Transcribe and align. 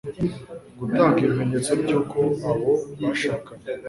gutanga 0.79 1.17
ibimenyetso 1.25 1.71
by'uko 1.81 2.17
abo 2.49 2.71
bashakanye 3.01 3.67